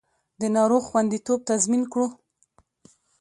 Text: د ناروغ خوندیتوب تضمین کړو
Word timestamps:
د 0.41 0.43
ناروغ 0.55 0.83
خوندیتوب 0.89 1.39
تضمین 1.49 1.83
کړو 1.91 2.07